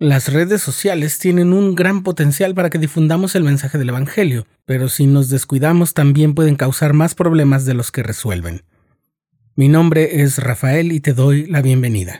Las 0.00 0.32
redes 0.32 0.60
sociales 0.60 1.20
tienen 1.20 1.52
un 1.52 1.76
gran 1.76 2.02
potencial 2.02 2.52
para 2.52 2.68
que 2.68 2.78
difundamos 2.78 3.36
el 3.36 3.44
mensaje 3.44 3.78
del 3.78 3.90
Evangelio, 3.90 4.44
pero 4.64 4.88
si 4.88 5.06
nos 5.06 5.28
descuidamos 5.28 5.94
también 5.94 6.34
pueden 6.34 6.56
causar 6.56 6.94
más 6.94 7.14
problemas 7.14 7.64
de 7.64 7.74
los 7.74 7.92
que 7.92 8.02
resuelven. 8.02 8.64
Mi 9.54 9.68
nombre 9.68 10.22
es 10.22 10.38
Rafael 10.38 10.90
y 10.90 10.98
te 10.98 11.12
doy 11.12 11.46
la 11.46 11.62
bienvenida. 11.62 12.18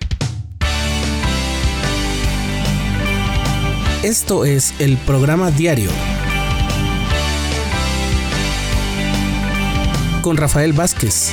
Esto 4.04 4.44
es 4.44 4.72
el 4.80 4.96
programa 4.98 5.50
diario 5.50 5.90
con 10.22 10.36
Rafael 10.36 10.72
Vázquez. 10.74 11.32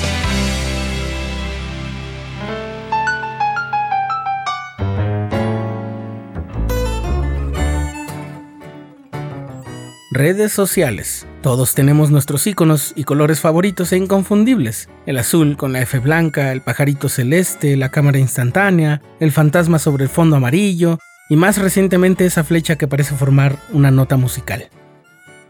Redes 10.14 10.51
sociales. 10.51 11.25
Todos 11.42 11.74
tenemos 11.74 12.11
nuestros 12.11 12.46
iconos 12.46 12.92
y 12.97 13.06
colores 13.06 13.39
favoritos 13.39 13.93
e 13.93 13.97
inconfundibles. 13.97 14.89
El 15.06 15.18
azul 15.18 15.56
con 15.56 15.71
la 15.71 15.79
F 15.79 16.00
blanca, 16.00 16.52
el 16.52 16.60
pajarito 16.60 17.07
celeste, 17.07 17.78
la 17.78 17.88
cámara 17.88 18.19
instantánea, 18.19 19.02
el 19.21 19.32
fantasma 19.32 19.79
sobre 19.79 20.04
el 20.04 20.10
fondo 20.10 20.36
amarillo 20.36 21.00
y 21.29 21.38
más 21.38 21.60
recientemente 21.60 22.25
esa 22.25 22.43
flecha 22.43 22.75
que 22.75 22.89
parece 22.89 23.16
formar 23.16 23.55
una 23.71 23.89
nota 23.89 24.18
musical. 24.18 24.68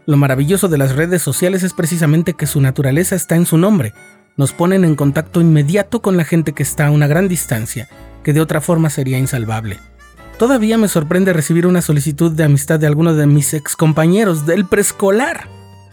Lo 0.06 0.16
maravilloso 0.16 0.68
de 0.68 0.78
las 0.78 0.94
redes 0.94 1.22
sociales 1.22 1.64
es 1.64 1.72
precisamente 1.74 2.34
que 2.34 2.46
su 2.46 2.60
naturaleza 2.60 3.16
está 3.16 3.34
en 3.34 3.46
su 3.46 3.58
nombre. 3.58 3.94
Nos 4.36 4.52
ponen 4.52 4.84
en 4.84 4.94
contacto 4.94 5.40
inmediato 5.40 6.02
con 6.02 6.16
la 6.16 6.24
gente 6.24 6.52
que 6.52 6.62
está 6.62 6.86
a 6.86 6.92
una 6.92 7.08
gran 7.08 7.26
distancia, 7.26 7.88
que 8.22 8.32
de 8.32 8.40
otra 8.40 8.60
forma 8.60 8.90
sería 8.90 9.18
insalvable. 9.18 9.80
Todavía 10.42 10.76
me 10.76 10.88
sorprende 10.88 11.32
recibir 11.32 11.68
una 11.68 11.82
solicitud 11.82 12.32
de 12.32 12.42
amistad 12.42 12.80
de 12.80 12.88
alguno 12.88 13.14
de 13.14 13.28
mis 13.28 13.54
excompañeros 13.54 14.44
del 14.44 14.66
preescolar, 14.66 15.46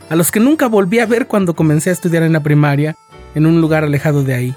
a 0.10 0.16
los 0.16 0.32
que 0.32 0.40
nunca 0.40 0.68
volví 0.68 0.98
a 0.98 1.06
ver 1.06 1.28
cuando 1.28 1.54
comencé 1.54 1.92
a 1.92 1.94
estudiar 1.94 2.24
en 2.24 2.34
la 2.34 2.42
primaria, 2.42 2.96
en 3.36 3.46
un 3.46 3.62
lugar 3.62 3.84
alejado 3.84 4.24
de 4.24 4.34
ahí. 4.34 4.56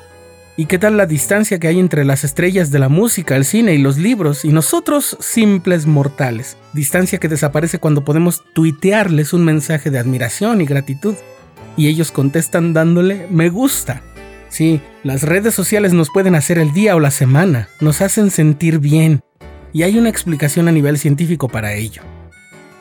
¿Y 0.56 0.64
qué 0.64 0.78
tal 0.78 0.97
la 0.97 1.05
distancia 1.05 1.58
que 1.58 1.69
hay 1.69 1.78
entre 1.78 2.06
las 2.06 2.25
estrellas 2.25 2.70
de 2.70 2.78
la 2.78 2.89
música, 2.89 3.36
el 3.36 3.44
cine 3.44 3.75
y 3.75 3.78
los 3.83 3.98
libros 3.98 4.47
y 4.47 4.48
nosotros 4.48 5.14
simples 5.20 5.84
mortales? 5.84 6.56
Distancia 6.72 7.19
que 7.19 7.28
desaparece 7.28 7.78
cuando 7.78 8.02
podemos 8.02 8.45
tuitearles 8.55 9.34
un 9.34 9.45
mensaje 9.45 9.91
de 9.91 9.98
admiración 9.98 10.62
y 10.62 10.64
gratitud. 10.64 11.17
Y 11.77 11.89
ellos 11.89 12.12
contestan 12.12 12.72
dándole 12.72 13.27
me 13.28 13.50
gusta. 13.50 14.00
Sí, 14.48 14.80
las 15.05 15.22
redes 15.22 15.55
sociales 15.55 15.92
nos 15.92 16.08
pueden 16.08 16.34
hacer 16.34 16.58
el 16.58 16.72
día 16.72 16.97
o 16.97 17.00
la 17.00 17.11
semana, 17.11 17.69
nos 17.83 18.00
hacen 18.00 18.30
sentir 18.30 18.78
bien. 18.78 19.22
Y 19.73 19.84
hay 19.84 19.98
una 19.98 20.09
explicación 20.09 20.69
a 20.69 20.73
nivel 20.73 20.98
científico 20.98 21.48
para 21.48 21.75
ello. 21.75 22.03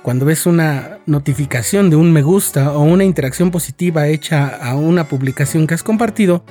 Cuando 0.01 0.25
ves 0.25 0.45
una 0.45 0.97
notificación 1.05 1.89
de 1.89 1.95
un 1.95 2.11
me 2.11 2.23
gusta 2.23 2.73
o 2.73 2.81
una 2.81 3.03
interacción 3.03 3.51
positiva 3.51 4.07
hecha 4.07 4.47
a 4.47 4.75
una 4.75 5.07
publicación 5.07 5.67
que 5.67 5.75
has 5.75 5.83
compartido, 5.83 6.43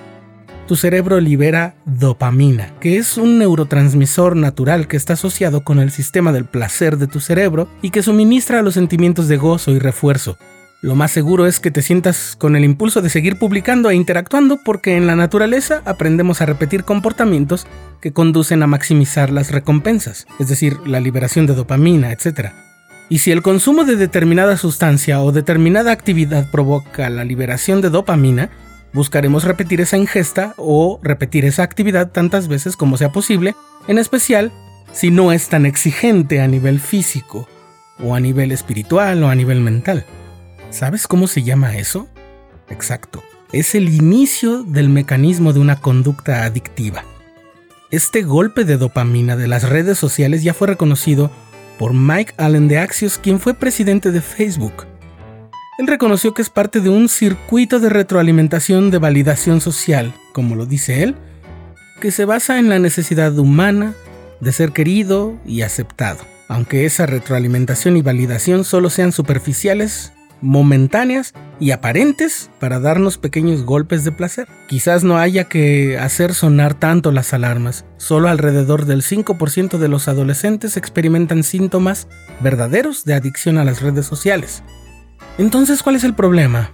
tu 0.68 0.76
cerebro 0.76 1.18
libera 1.18 1.74
dopamina, 1.84 2.72
que 2.78 2.96
es 2.96 3.18
un 3.18 3.38
neurotransmisor 3.38 4.36
natural 4.36 4.86
que 4.86 4.96
está 4.96 5.14
asociado 5.14 5.64
con 5.64 5.80
el 5.80 5.90
sistema 5.90 6.30
del 6.30 6.44
placer 6.44 6.96
de 6.96 7.08
tu 7.08 7.18
cerebro 7.18 7.68
y 7.82 7.90
que 7.90 8.04
suministra 8.04 8.62
los 8.62 8.74
sentimientos 8.74 9.26
de 9.26 9.36
gozo 9.36 9.72
y 9.72 9.80
refuerzo. 9.80 10.38
Lo 10.82 10.94
más 10.94 11.10
seguro 11.10 11.46
es 11.46 11.60
que 11.60 11.70
te 11.70 11.82
sientas 11.82 12.36
con 12.36 12.56
el 12.56 12.64
impulso 12.64 13.02
de 13.02 13.10
seguir 13.10 13.38
publicando 13.38 13.90
e 13.90 13.94
interactuando 13.94 14.58
porque 14.64 14.96
en 14.96 15.06
la 15.06 15.14
naturaleza 15.14 15.82
aprendemos 15.84 16.40
a 16.40 16.46
repetir 16.46 16.84
comportamientos 16.84 17.66
que 18.00 18.12
conducen 18.12 18.62
a 18.62 18.66
maximizar 18.66 19.30
las 19.30 19.50
recompensas, 19.50 20.26
es 20.38 20.48
decir, 20.48 20.78
la 20.86 21.00
liberación 21.00 21.46
de 21.46 21.54
dopamina, 21.54 22.12
etc. 22.12 22.52
Y 23.10 23.18
si 23.18 23.30
el 23.30 23.42
consumo 23.42 23.84
de 23.84 23.96
determinada 23.96 24.56
sustancia 24.56 25.20
o 25.20 25.32
determinada 25.32 25.92
actividad 25.92 26.50
provoca 26.50 27.10
la 27.10 27.24
liberación 27.24 27.82
de 27.82 27.90
dopamina, 27.90 28.50
Buscaremos 28.92 29.44
repetir 29.44 29.80
esa 29.80 29.96
ingesta 29.96 30.54
o 30.56 30.98
repetir 31.02 31.44
esa 31.44 31.62
actividad 31.62 32.10
tantas 32.10 32.48
veces 32.48 32.76
como 32.76 32.96
sea 32.96 33.12
posible, 33.12 33.54
en 33.86 33.98
especial 33.98 34.50
si 34.92 35.12
no 35.12 35.30
es 35.30 35.48
tan 35.48 35.64
exigente 35.64 36.40
a 36.40 36.48
nivel 36.48 36.80
físico, 36.80 37.48
o 38.00 38.16
a 38.16 38.20
nivel 38.20 38.50
espiritual, 38.50 39.22
o 39.22 39.28
a 39.28 39.34
nivel 39.36 39.60
mental. 39.60 40.04
¿Sabes 40.70 41.08
cómo 41.08 41.26
se 41.26 41.42
llama 41.42 41.76
eso? 41.76 42.08
Exacto. 42.68 43.24
Es 43.52 43.74
el 43.74 43.88
inicio 43.88 44.62
del 44.62 44.88
mecanismo 44.88 45.52
de 45.52 45.58
una 45.58 45.80
conducta 45.80 46.44
adictiva. 46.44 47.04
Este 47.90 48.22
golpe 48.22 48.64
de 48.64 48.76
dopamina 48.76 49.36
de 49.36 49.48
las 49.48 49.68
redes 49.68 49.98
sociales 49.98 50.44
ya 50.44 50.54
fue 50.54 50.68
reconocido 50.68 51.32
por 51.76 51.92
Mike 51.92 52.34
Allen 52.36 52.68
de 52.68 52.78
Axios, 52.78 53.18
quien 53.18 53.40
fue 53.40 53.54
presidente 53.54 54.12
de 54.12 54.20
Facebook. 54.20 54.86
Él 55.78 55.88
reconoció 55.88 56.34
que 56.34 56.42
es 56.42 56.50
parte 56.50 56.78
de 56.80 56.88
un 56.88 57.08
circuito 57.08 57.80
de 57.80 57.88
retroalimentación 57.88 58.92
de 58.92 58.98
validación 58.98 59.60
social, 59.60 60.14
como 60.32 60.54
lo 60.54 60.66
dice 60.66 61.02
él, 61.02 61.16
que 62.00 62.12
se 62.12 62.24
basa 62.24 62.60
en 62.60 62.68
la 62.68 62.78
necesidad 62.78 63.36
humana 63.36 63.94
de 64.38 64.52
ser 64.52 64.70
querido 64.70 65.36
y 65.44 65.62
aceptado, 65.62 66.20
aunque 66.48 66.84
esa 66.84 67.06
retroalimentación 67.06 67.96
y 67.96 68.02
validación 68.02 68.62
solo 68.64 68.88
sean 68.88 69.10
superficiales, 69.10 70.12
momentáneas 70.40 71.34
y 71.58 71.72
aparentes 71.72 72.50
para 72.58 72.80
darnos 72.80 73.18
pequeños 73.18 73.64
golpes 73.64 74.04
de 74.04 74.12
placer. 74.12 74.48
Quizás 74.68 75.04
no 75.04 75.18
haya 75.18 75.44
que 75.44 75.98
hacer 75.98 76.34
sonar 76.34 76.74
tanto 76.74 77.12
las 77.12 77.34
alarmas, 77.34 77.84
solo 77.96 78.28
alrededor 78.28 78.86
del 78.86 79.02
5% 79.02 79.78
de 79.78 79.88
los 79.88 80.08
adolescentes 80.08 80.76
experimentan 80.76 81.42
síntomas 81.42 82.08
verdaderos 82.40 83.04
de 83.04 83.14
adicción 83.14 83.58
a 83.58 83.64
las 83.64 83.82
redes 83.82 84.06
sociales, 84.06 84.62
entonces, 85.40 85.82
¿cuál 85.82 85.96
es 85.96 86.04
el 86.04 86.12
problema? 86.14 86.72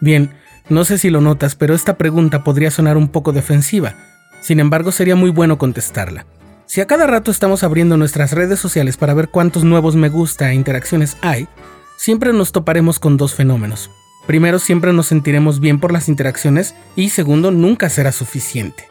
Bien, 0.00 0.30
no 0.68 0.84
sé 0.84 0.96
si 0.96 1.10
lo 1.10 1.20
notas, 1.20 1.56
pero 1.56 1.74
esta 1.74 1.96
pregunta 1.96 2.44
podría 2.44 2.70
sonar 2.70 2.96
un 2.96 3.08
poco 3.08 3.32
defensiva. 3.32 3.94
Sin 4.40 4.60
embargo, 4.60 4.92
sería 4.92 5.16
muy 5.16 5.30
bueno 5.30 5.58
contestarla. 5.58 6.24
Si 6.66 6.80
a 6.80 6.86
cada 6.86 7.08
rato 7.08 7.32
estamos 7.32 7.64
abriendo 7.64 7.96
nuestras 7.96 8.32
redes 8.32 8.60
sociales 8.60 8.96
para 8.96 9.14
ver 9.14 9.28
cuántos 9.28 9.64
nuevos 9.64 9.96
me 9.96 10.08
gusta 10.08 10.50
e 10.50 10.54
interacciones 10.54 11.16
hay, 11.20 11.48
siempre 11.96 12.32
nos 12.32 12.52
toparemos 12.52 12.98
con 12.98 13.16
dos 13.16 13.34
fenómenos. 13.34 13.90
Primero, 14.26 14.58
siempre 14.58 14.92
nos 14.92 15.06
sentiremos 15.06 15.60
bien 15.60 15.78
por 15.78 15.92
las 15.92 16.08
interacciones 16.08 16.74
y 16.96 17.10
segundo, 17.10 17.50
nunca 17.50 17.88
será 17.88 18.12
suficiente. 18.12 18.88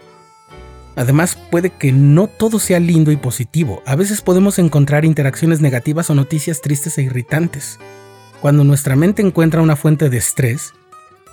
Además, 0.96 1.38
puede 1.52 1.72
que 1.72 1.92
no 1.92 2.28
todo 2.28 2.58
sea 2.58 2.80
lindo 2.80 3.12
y 3.12 3.18
positivo. 3.18 3.84
A 3.86 3.96
veces 3.96 4.22
podemos 4.22 4.60
encontrar 4.60 5.04
interacciones 5.04 5.60
negativas 5.60 6.10
o 6.10 6.16
noticias 6.16 6.62
tristes 6.62 6.98
e 6.98 7.04
irritantes. 7.04 7.80
Cuando 8.42 8.64
nuestra 8.64 8.96
mente 8.96 9.22
encuentra 9.22 9.62
una 9.62 9.76
fuente 9.76 10.10
de 10.10 10.18
estrés, 10.18 10.74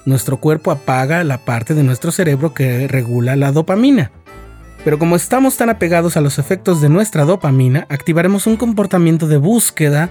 nuestro 0.05 0.39
cuerpo 0.39 0.73
apaga 0.73 1.23
la 1.23 1.45
parte 1.45 1.75
de 1.75 1.85
nuestro 1.85 2.11
cerebro 2.11 2.55
que 2.55 2.89
regula 2.89 3.37
la 3.37 3.53
dopamina. 3.53 4.11
Pero 4.85 4.99
como 4.99 5.15
estamos 5.15 5.57
tan 5.57 5.71
apegados 5.71 6.17
a 6.17 6.21
los 6.21 6.41
efectos 6.41 6.81
de 6.81 6.89
nuestra 6.89 7.25
dopamina, 7.25 7.87
activaremos 7.89 8.49
un 8.49 8.57
comportamiento 8.57 9.29
de 9.29 9.37
búsqueda 9.37 10.11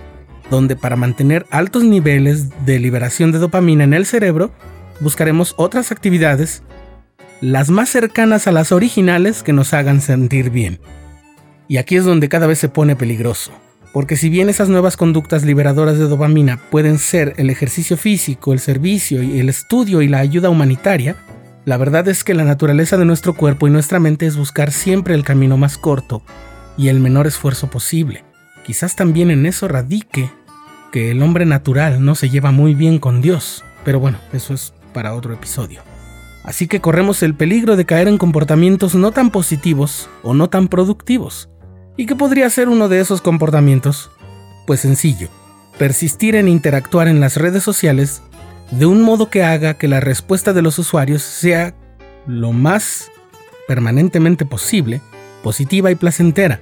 donde 0.50 0.76
para 0.76 0.96
mantener 0.96 1.46
altos 1.50 1.84
niveles 1.84 2.50
de 2.66 2.80
liberación 2.80 3.32
de 3.32 3.40
dopamina 3.40 3.84
en 3.84 3.94
el 3.94 4.06
cerebro, 4.06 4.52
buscaremos 5.00 5.54
otras 5.58 5.92
actividades, 5.92 6.64
las 7.42 7.70
más 7.70 7.90
cercanas 7.90 8.48
a 8.48 8.52
las 8.52 8.72
originales 8.72 9.44
que 9.44 9.54
nos 9.54 9.74
hagan 9.74 10.02
sentir 10.02 10.50
bien. 10.50 10.80
Y 11.68 11.78
aquí 11.78 11.96
es 11.96 12.04
donde 12.04 12.30
cada 12.30 12.48
vez 12.48 12.60
se 12.60 12.70
pone 12.70 12.96
peligroso. 12.96 13.52
Porque 13.94 14.16
si 14.16 14.30
bien 14.30 14.48
esas 14.50 14.70
nuevas 14.70 14.96
conductas 14.96 15.44
liberadoras 15.44 15.98
de 15.98 16.08
dopamina 16.08 16.62
pueden 16.70 16.98
ser 16.98 17.34
el 17.38 17.50
ejercicio 17.50 17.98
físico, 17.98 18.54
el 18.54 18.60
servicio 18.60 19.22
y 19.22 19.40
el 19.40 19.50
estudio 19.50 20.02
y 20.02 20.08
la 20.08 20.20
ayuda 20.20 20.50
humanitaria, 20.50 21.18
la 21.66 21.78
verdad 21.78 22.08
es 22.08 22.24
que 22.24 22.34
la 22.34 22.46
naturaleza 22.46 22.98
de 22.98 23.06
nuestro 23.06 23.34
cuerpo 23.34 23.68
y 23.68 23.72
nuestra 23.72 24.00
mente 24.00 24.26
es 24.26 24.38
buscar 24.38 24.72
siempre 24.72 25.14
el 25.14 25.24
camino 25.24 25.58
más 25.58 25.78
corto 25.78 26.24
y 26.78 26.88
el 26.88 27.00
menor 27.00 27.28
esfuerzo 27.28 27.70
posible. 27.70 28.24
Quizás 28.66 28.96
también 28.96 29.30
en 29.30 29.46
eso 29.46 29.68
radique 29.68 30.32
que 30.92 31.12
el 31.12 31.22
hombre 31.24 31.46
natural 31.46 32.04
no 32.04 32.16
se 32.16 32.30
lleva 32.30 32.52
muy 32.52 32.76
bien 32.76 33.00
con 33.00 33.22
Dios, 33.22 33.64
pero 33.84 34.00
bueno, 34.00 34.18
eso 34.34 34.54
es 34.54 34.74
para 34.94 35.16
otro 35.16 35.34
episodio. 35.34 35.82
Así 36.44 36.68
que 36.68 36.82
corremos 36.82 37.24
el 37.24 37.36
peligro 37.36 37.76
de 37.76 37.86
caer 37.86 38.08
en 38.08 38.18
comportamientos 38.18 38.96
no 38.96 39.12
tan 39.12 39.30
positivos 39.30 40.10
o 40.24 40.34
no 40.34 40.50
tan 40.50 40.68
productivos, 40.68 41.52
¿Y 41.98 42.06
qué 42.06 42.16
podría 42.16 42.50
ser 42.50 42.70
uno 42.70 42.88
de 42.88 43.00
esos 43.00 43.22
comportamientos? 43.22 44.10
Pues 44.66 44.80
sencillo, 44.80 45.30
persistir 45.78 46.36
en 46.36 46.48
interactuar 46.48 47.08
en 47.08 47.20
las 47.20 47.36
redes 47.36 47.64
sociales 47.64 48.22
de 48.72 48.86
un 48.86 49.02
modo 49.02 49.30
que 49.30 49.44
haga 49.44 49.74
que 49.74 49.90
la 49.90 50.00
respuesta 50.00 50.54
de 50.54 50.62
los 50.62 50.80
usuarios 50.80 51.22
sea 51.22 51.76
lo 52.26 52.54
más 52.54 53.12
permanentemente 53.68 54.46
posible, 54.46 55.02
positiva 55.44 55.92
y 55.92 55.96
placentera, 55.96 56.62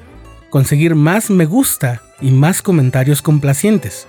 conseguir 0.50 0.96
más 0.96 1.30
me 1.30 1.46
gusta 1.46 2.02
y 2.20 2.32
más 2.32 2.62
comentarios 2.64 3.22
complacientes. 3.22 4.08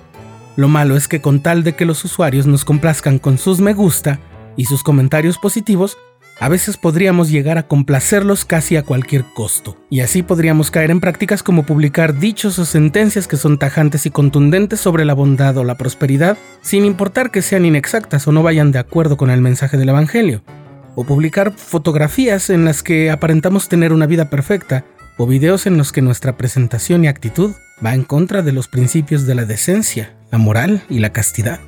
Lo 0.56 0.68
malo 0.68 0.96
es 0.96 1.08
que 1.08 1.20
con 1.20 1.40
tal 1.40 1.64
de 1.64 1.74
que 1.74 1.84
los 1.84 2.04
usuarios 2.04 2.46
nos 2.46 2.64
complazcan 2.64 3.18
con 3.18 3.38
sus 3.38 3.60
me 3.60 3.72
gusta 3.72 4.20
y 4.56 4.64
sus 4.66 4.82
comentarios 4.82 5.38
positivos, 5.38 5.96
A 6.42 6.48
veces 6.48 6.78
podríamos 6.78 7.28
llegar 7.28 7.58
a 7.58 7.68
complacerlos 7.68 8.46
casi 8.46 8.76
a 8.76 8.82
cualquier 8.82 9.26
costo, 9.34 9.76
y 9.90 10.00
así 10.00 10.22
podríamos 10.22 10.70
caer 10.70 10.90
en 10.90 10.98
prácticas 10.98 11.42
como 11.42 11.64
publicar 11.64 12.18
dichos 12.18 12.58
o 12.58 12.64
sentencias 12.64 13.28
que 13.28 13.36
son 13.36 13.58
tajantes 13.58 14.06
y 14.06 14.10
contundentes 14.10 14.80
sobre 14.80 15.04
la 15.04 15.12
bondad 15.12 15.54
o 15.58 15.64
la 15.64 15.76
prosperidad, 15.76 16.38
sin 16.62 16.86
importar 16.86 17.30
que 17.30 17.42
sean 17.42 17.66
inexactas 17.66 18.26
o 18.26 18.32
no 18.32 18.42
vayan 18.42 18.72
de 18.72 18.78
acuerdo 18.78 19.18
con 19.18 19.28
el 19.28 19.42
mensaje 19.42 19.76
del 19.76 19.90
Evangelio, 19.90 20.42
o 20.94 21.04
publicar 21.04 21.52
fotografías 21.52 22.48
en 22.48 22.64
las 22.64 22.82
que 22.82 23.10
aparentamos 23.10 23.68
tener 23.68 23.92
una 23.92 24.06
vida 24.06 24.30
perfecta, 24.30 24.86
o 25.18 25.26
videos 25.26 25.66
en 25.66 25.76
los 25.76 25.92
que 25.92 26.00
nuestra 26.00 26.38
presentación 26.38 27.04
y 27.04 27.08
actitud 27.08 27.52
va 27.84 27.92
en 27.94 28.04
contra 28.04 28.40
de 28.40 28.52
los 28.52 28.66
principios 28.66 29.26
de 29.26 29.34
la 29.34 29.44
decencia, 29.44 30.14
la 30.30 30.38
moral 30.38 30.82
y 30.88 30.98
la 31.00 31.12
castidad. 31.12 31.60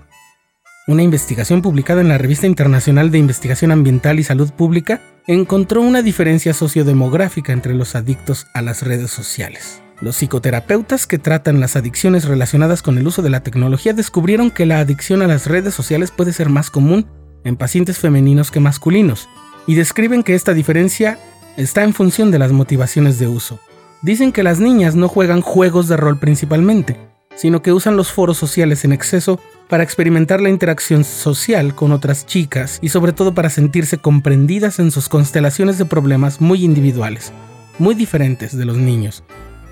Una 0.88 1.02
investigación 1.02 1.62
publicada 1.62 2.00
en 2.00 2.08
la 2.08 2.18
Revista 2.18 2.46
Internacional 2.46 3.10
de 3.10 3.18
Investigación 3.18 3.70
Ambiental 3.70 4.18
y 4.18 4.24
Salud 4.24 4.50
Pública 4.50 5.00
encontró 5.26 5.80
una 5.80 6.02
diferencia 6.02 6.54
sociodemográfica 6.54 7.52
entre 7.52 7.74
los 7.74 7.94
adictos 7.94 8.46
a 8.54 8.62
las 8.62 8.82
redes 8.82 9.10
sociales. 9.10 9.80
Los 10.00 10.16
psicoterapeutas 10.16 11.06
que 11.06 11.18
tratan 11.18 11.60
las 11.60 11.76
adicciones 11.76 12.24
relacionadas 12.24 12.82
con 12.82 12.98
el 12.98 13.06
uso 13.06 13.22
de 13.22 13.30
la 13.30 13.44
tecnología 13.44 13.92
descubrieron 13.92 14.50
que 14.50 14.66
la 14.66 14.80
adicción 14.80 15.22
a 15.22 15.28
las 15.28 15.46
redes 15.46 15.74
sociales 15.74 16.10
puede 16.10 16.32
ser 16.32 16.48
más 16.48 16.70
común 16.70 17.06
en 17.44 17.56
pacientes 17.56 17.98
femeninos 17.98 18.50
que 18.50 18.58
masculinos, 18.58 19.28
y 19.66 19.76
describen 19.76 20.24
que 20.24 20.34
esta 20.34 20.54
diferencia 20.54 21.18
está 21.56 21.84
en 21.84 21.94
función 21.94 22.32
de 22.32 22.40
las 22.40 22.50
motivaciones 22.50 23.20
de 23.20 23.28
uso. 23.28 23.60
Dicen 24.02 24.32
que 24.32 24.42
las 24.42 24.58
niñas 24.58 24.96
no 24.96 25.08
juegan 25.08 25.40
juegos 25.40 25.86
de 25.86 25.96
rol 25.96 26.18
principalmente, 26.18 27.11
sino 27.34 27.62
que 27.62 27.72
usan 27.72 27.96
los 27.96 28.12
foros 28.12 28.36
sociales 28.36 28.84
en 28.84 28.92
exceso 28.92 29.40
para 29.68 29.82
experimentar 29.82 30.40
la 30.40 30.50
interacción 30.50 31.04
social 31.04 31.74
con 31.74 31.92
otras 31.92 32.26
chicas 32.26 32.78
y 32.82 32.90
sobre 32.90 33.12
todo 33.12 33.34
para 33.34 33.50
sentirse 33.50 33.98
comprendidas 33.98 34.78
en 34.78 34.90
sus 34.90 35.08
constelaciones 35.08 35.78
de 35.78 35.86
problemas 35.86 36.40
muy 36.40 36.64
individuales, 36.64 37.32
muy 37.78 37.94
diferentes 37.94 38.56
de 38.56 38.64
los 38.64 38.76
niños, 38.76 39.24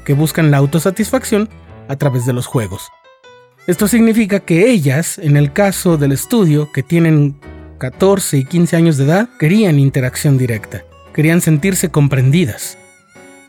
que 0.04 0.14
buscan 0.14 0.50
la 0.50 0.56
autosatisfacción 0.56 1.48
a 1.88 1.96
través 1.96 2.24
de 2.24 2.32
los 2.32 2.46
juegos. 2.46 2.88
Esto 3.66 3.88
significa 3.88 4.40
que 4.40 4.70
ellas, 4.70 5.18
en 5.18 5.36
el 5.36 5.52
caso 5.52 5.96
del 5.98 6.12
estudio, 6.12 6.72
que 6.72 6.82
tienen 6.82 7.38
14 7.78 8.38
y 8.38 8.44
15 8.44 8.76
años 8.76 8.96
de 8.96 9.04
edad, 9.04 9.28
querían 9.38 9.78
interacción 9.78 10.38
directa, 10.38 10.84
querían 11.12 11.40
sentirse 11.40 11.90
comprendidas, 11.90 12.78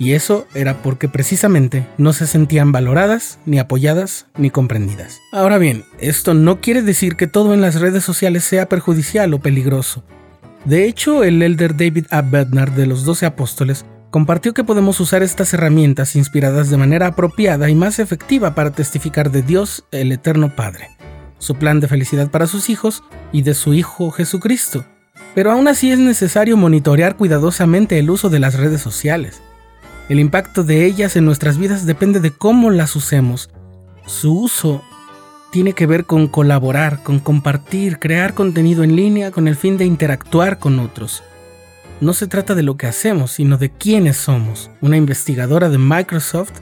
y 0.01 0.13
eso 0.13 0.48
era 0.56 0.81
porque 0.81 1.07
precisamente 1.07 1.86
no 2.00 2.12
se 2.12 2.25
sentían 2.25 2.71
valoradas, 2.71 3.38
ni 3.45 3.59
apoyadas, 3.59 4.25
ni 4.36 4.50
comprendidas. 4.50 5.19
Ahora 5.31 5.59
bien, 5.59 5.86
esto 6.00 6.33
no 6.33 6.59
quiere 6.59 6.81
decir 6.81 7.15
que 7.15 7.27
todo 7.27 7.53
en 7.53 7.62
las 7.62 7.80
redes 7.80 8.03
sociales 8.03 8.44
sea 8.44 8.68
perjudicial 8.68 9.31
o 9.36 9.39
peligroso. 9.39 10.03
De 10.65 10.86
hecho, 10.86 11.24
el 11.24 11.39
elder 11.44 11.77
David 11.77 12.07
A. 12.09 12.24
Bednar 12.24 12.74
de 12.74 12.88
los 12.88 13.06
Doce 13.06 13.27
Apóstoles 13.27 13.86
compartió 14.09 14.56
que 14.56 14.63
podemos 14.63 15.00
usar 15.00 15.21
estas 15.21 15.53
herramientas 15.53 16.15
inspiradas 16.15 16.71
de 16.71 16.77
manera 16.77 17.06
apropiada 17.06 17.69
y 17.69 17.75
más 17.75 18.00
efectiva 18.00 18.56
para 18.56 18.71
testificar 18.71 19.30
de 19.30 19.44
Dios, 19.44 19.86
el 19.92 20.12
Eterno 20.12 20.56
Padre, 20.56 20.89
su 21.38 21.53
plan 21.53 21.80
de 21.80 21.88
felicidad 21.88 22.31
para 22.31 22.48
sus 22.48 22.71
hijos 22.71 23.03
y 23.31 23.44
de 23.44 23.53
su 23.53 23.75
Hijo 23.75 24.09
Jesucristo. 24.09 24.83
Pero 25.36 25.51
aún 25.51 25.68
así 25.68 25.92
es 25.92 26.00
necesario 26.00 26.57
monitorear 26.57 27.18
cuidadosamente 27.18 28.00
el 28.00 28.09
uso 28.09 28.31
de 28.31 28.39
las 28.39 28.56
redes 28.56 28.81
sociales. 28.81 29.44
El 30.09 30.19
impacto 30.19 30.63
de 30.63 30.86
ellas 30.86 31.15
en 31.15 31.25
nuestras 31.25 31.57
vidas 31.57 31.86
depende 31.86 32.19
de 32.19 32.31
cómo 32.31 32.69
las 32.69 32.95
usemos. 32.95 33.50
Su 34.06 34.38
uso 34.38 34.83
tiene 35.51 35.74
que 35.74 35.86
ver 35.86 36.06
con 36.06 36.27
colaborar, 36.27 37.03
con 37.03 37.19
compartir, 37.19 38.00
crear 38.00 38.33
contenido 38.33 38.83
en 38.83 38.95
línea 38.95 39.31
con 39.31 39.48
el 39.48 39.56
fin 39.56 39.77
de 39.77 39.86
interactuar 39.86 40.59
con 40.59 40.80
otros. 40.80 41.24
No 42.00 42.13
se 42.13 42.27
trata 42.27 42.56
de 42.56 42.63
lo 42.63 42.77
que 42.77 42.88
hacemos, 42.88 43.31
sino 43.31 43.57
de 43.57 43.69
quiénes 43.69 44.18
somos. 44.18 44.71
Una 44.81 44.98
investigadora 44.98 45.69
de 45.69 45.77
Microsoft, 45.77 46.53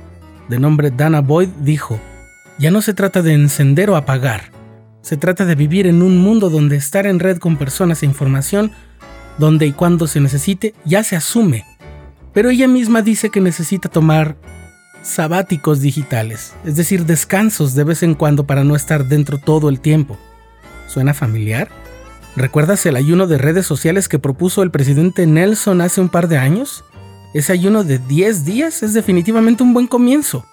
de 0.50 0.60
nombre 0.60 0.92
Dana 0.92 1.22
Boyd, 1.22 1.50
dijo, 1.62 2.00
ya 2.58 2.72
no 2.72 2.82
se 2.82 2.94
trata 2.94 3.22
de 3.22 3.34
encender 3.34 3.90
o 3.90 3.96
apagar, 3.96 4.52
se 5.02 5.18
trata 5.18 5.46
de 5.46 5.56
vivir 5.56 5.88
en 5.88 6.02
un 6.02 6.18
mundo 6.18 6.50
donde 6.50 6.76
estar 6.76 7.06
en 7.06 7.20
red 7.20 7.38
con 7.38 7.58
personas 7.58 8.04
e 8.04 8.06
información, 8.06 8.72
donde 9.38 9.66
y 9.66 9.72
cuando 9.72 10.08
se 10.08 10.20
necesite, 10.20 10.74
ya 10.84 11.04
se 11.04 11.16
asume 11.16 11.66
pero 12.34 12.50
ella 12.50 12.68
misma 12.68 13.02
dice 13.02 13.30
que 13.30 13.42
necesita 13.42 13.90
tomar 13.90 14.38
sabáticos 15.02 15.82
digitales, 15.82 16.54
es 16.66 16.76
decir, 16.76 17.06
descansos 17.06 17.74
de 17.74 17.84
vez 17.84 18.04
en 18.04 18.16
cuando 18.16 18.46
para 18.46 18.64
no 18.64 18.76
estar 18.76 19.06
dentro 19.06 19.38
todo 19.38 19.70
el 19.70 19.80
tiempo. 19.80 20.18
¿Suena 20.88 21.14
familiar? 21.14 21.70
¿Recuerdas 22.36 22.86
el 22.86 22.96
ayuno 22.96 23.28
de 23.28 23.38
redes 23.38 23.66
sociales 23.66 24.08
que 24.08 24.20
propuso 24.20 24.64
el 24.64 24.72
presidente 24.72 25.26
Nelson 25.26 25.82
hace 25.82 26.02
un 26.02 26.10
par 26.10 26.28
de 26.28 26.38
años? 26.38 26.84
Ese 27.34 27.54
ayuno 27.54 27.84
de 27.84 28.00
10 28.00 28.46
días 28.46 28.82
es 28.84 28.94
definitivamente 28.94 29.64
un 29.64 29.74
buen 29.74 29.88
comienzo. 29.88 30.46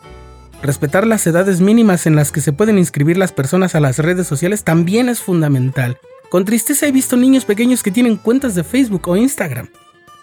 Respetar 0.62 1.06
las 1.06 1.26
edades 1.26 1.61
mínimas 1.61 2.06
en 2.06 2.17
las 2.17 2.32
que 2.32 2.40
se 2.40 2.52
pueden 2.52 2.78
inscribir 2.78 3.17
las 3.17 3.32
personas 3.32 3.75
a 3.75 3.81
las 3.81 3.99
redes 3.99 4.26
sociales 4.26 4.64
también 4.64 5.08
es 5.08 5.20
fundamental. 5.20 5.99
Con 6.31 6.44
tristeza 6.44 6.87
he 6.87 6.93
visto 6.93 7.17
niños 7.17 7.44
pequeños 7.44 7.82
que 7.82 7.90
tienen 7.90 8.17
cuentas 8.17 8.55
de 8.55 8.64
Facebook 8.64 9.06
o 9.08 9.17
Instagram. 9.17 9.69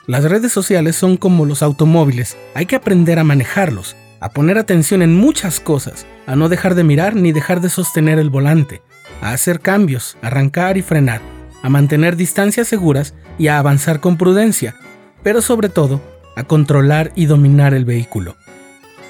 Las 0.06 0.26
redes 0.26 0.52
sociales 0.52 0.98
son 0.98 1.16
como 1.16 1.46
los 1.46 1.64
automóviles, 1.64 2.36
hay 2.56 2.66
que 2.66 2.76
aprender 2.76 3.20
a 3.20 3.24
manejarlos, 3.24 3.96
a 4.20 4.32
poner 4.32 4.58
atención 4.58 5.02
en 5.02 5.16
muchas 5.16 5.62
cosas, 5.62 6.06
a 6.28 6.36
no 6.36 6.50
dejar 6.50 6.76
de 6.76 6.84
mirar 6.84 7.16
ni 7.16 7.32
dejar 7.32 7.62
de 7.62 7.70
sostener 7.70 8.20
el 8.20 8.30
volante, 8.30 8.82
a 9.22 9.32
hacer 9.32 9.62
cambios, 9.62 10.18
arrancar 10.22 10.76
y 10.76 10.82
frenar, 10.82 11.22
a 11.62 11.70
mantener 11.70 12.18
distancias 12.18 12.68
seguras 12.68 13.14
y 13.38 13.48
a 13.48 13.60
avanzar 13.60 14.02
con 14.02 14.18
prudencia, 14.18 14.76
pero 15.24 15.42
sobre 15.42 15.70
todo 15.70 16.02
a 16.36 16.44
controlar 16.44 17.14
y 17.16 17.28
dominar 17.28 17.74
el 17.74 17.86
vehículo. 17.86 18.36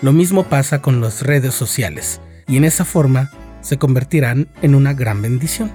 Lo 0.04 0.12
mismo 0.12 0.44
pasa 0.44 0.84
con 0.84 1.02
las 1.02 1.24
redes 1.24 1.56
sociales, 1.56 2.22
y 2.48 2.58
en 2.58 2.66
esa 2.66 2.86
forma 2.86 3.32
se 3.62 3.80
convertirán 3.80 4.48
en 4.62 4.76
una 4.76 4.94
gran 4.94 5.24
bendición. 5.24 5.72